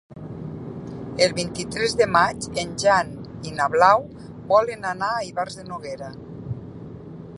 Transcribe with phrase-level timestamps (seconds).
[1.25, 3.11] El vint-i-tres de maig en Jan
[3.49, 4.03] i na Blau
[4.53, 6.11] volen anar a Ivars de Noguera.